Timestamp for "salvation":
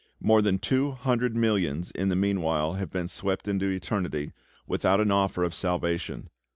5.53-6.31